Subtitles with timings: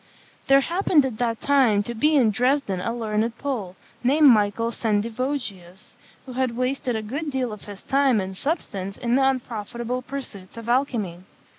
[0.47, 5.93] There happened at that time to be in Dresden a learned Pole, named Michael Sendivogius,
[6.25, 10.57] who had wasted a good deal of his time and substance in the unprofitable pursuits
[10.57, 11.19] of alchymy.